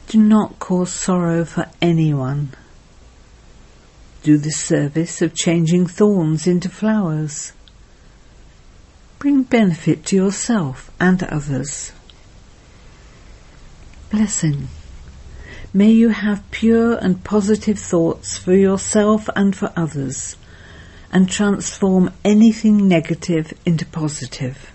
Do 0.06 0.20
not 0.20 0.60
cause 0.60 0.94
sorrow 0.94 1.46
for 1.46 1.66
anyone. 1.82 2.52
Do 4.22 4.38
the 4.38 4.52
service 4.52 5.24
of 5.24 5.34
changing 5.34 5.88
thorns 5.88 6.46
into 6.46 6.70
flowers. 6.70 7.54
Bring 9.24 9.44
benefit 9.44 10.04
to 10.08 10.18
yourself 10.18 10.92
and 11.00 11.24
others. 11.24 11.94
Blessing. 14.12 14.68
May 15.74 15.92
you 15.92 16.10
have 16.10 16.44
pure 16.52 16.98
and 16.98 17.24
positive 17.24 17.80
thoughts 17.80 18.38
for 18.38 18.54
yourself 18.54 19.30
and 19.34 19.56
for 19.56 19.72
others 19.78 20.36
and 21.10 21.30
transform 21.30 22.12
anything 22.26 22.90
negative 22.90 23.54
into 23.66 23.86
positive. 23.86 24.74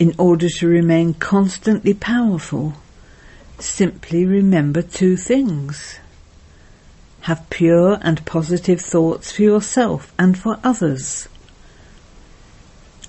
In 0.00 0.12
order 0.18 0.48
to 0.48 0.66
remain 0.66 1.14
constantly 1.14 1.94
powerful, 1.94 2.72
simply 3.60 4.26
remember 4.26 4.82
two 4.82 5.16
things. 5.16 6.00
Have 7.20 7.48
pure 7.48 8.00
and 8.02 8.26
positive 8.26 8.80
thoughts 8.80 9.30
for 9.30 9.42
yourself 9.42 10.12
and 10.18 10.36
for 10.36 10.58
others. 10.64 11.28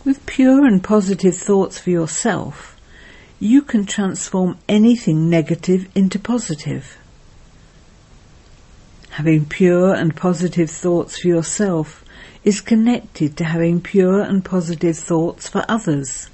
With 0.07 0.25
pure 0.25 0.65
and 0.65 0.81
positive 0.81 1.35
thoughts 1.35 1.79
for 1.79 1.89
yourself, 1.89 2.77
you 3.41 3.61
can 3.61 3.85
transform 3.85 4.57
anything 4.69 5.29
negative 5.29 5.89
into 5.95 6.17
positive. 6.17 6.97
Having 9.09 9.47
pure 9.47 9.93
and 9.93 10.15
positive 10.15 10.71
thoughts 10.71 11.19
for 11.19 11.27
yourself 11.27 12.05
is 12.45 12.61
connected 12.61 13.35
to 13.35 13.43
having 13.43 13.81
pure 13.81 14.21
and 14.21 14.45
positive 14.45 14.97
thoughts 14.97 15.49
for 15.49 15.65
others. 15.67 16.29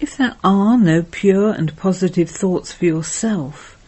If 0.00 0.18
there 0.18 0.36
are 0.44 0.76
no 0.76 1.02
pure 1.02 1.50
and 1.50 1.74
positive 1.78 2.28
thoughts 2.28 2.72
for 2.72 2.84
yourself, 2.84 3.78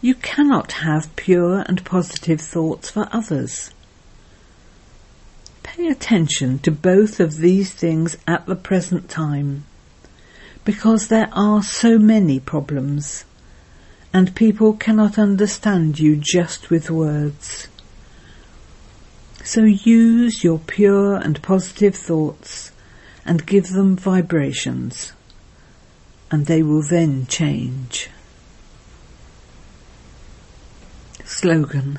you 0.00 0.16
cannot 0.16 0.72
have 0.72 1.14
pure 1.14 1.60
and 1.68 1.84
positive 1.84 2.40
thoughts 2.40 2.90
for 2.90 3.08
others. 3.12 3.70
Pay 5.62 5.88
attention 5.88 6.58
to 6.60 6.70
both 6.70 7.20
of 7.20 7.38
these 7.38 7.72
things 7.72 8.16
at 8.26 8.46
the 8.46 8.56
present 8.56 9.08
time, 9.08 9.64
because 10.64 11.08
there 11.08 11.30
are 11.32 11.62
so 11.62 11.98
many 11.98 12.40
problems 12.40 13.24
and 14.12 14.34
people 14.34 14.74
cannot 14.74 15.18
understand 15.18 15.98
you 15.98 16.16
just 16.16 16.68
with 16.70 16.90
words. 16.90 17.68
So 19.42 19.64
use 19.64 20.44
your 20.44 20.58
pure 20.58 21.16
and 21.16 21.42
positive 21.42 21.94
thoughts 21.94 22.70
and 23.24 23.46
give 23.46 23.70
them 23.70 23.96
vibrations, 23.96 25.12
and 26.30 26.46
they 26.46 26.62
will 26.62 26.82
then 26.82 27.26
change. 27.26 28.10
Slogan 31.24 31.98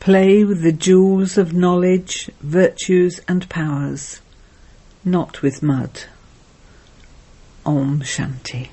Play 0.00 0.44
with 0.44 0.62
the 0.62 0.72
jewels 0.72 1.36
of 1.36 1.52
knowledge, 1.52 2.30
virtues 2.40 3.20
and 3.26 3.48
powers, 3.48 4.20
not 5.04 5.42
with 5.42 5.62
mud. 5.62 6.04
Om 7.66 8.00
Shanti. 8.00 8.68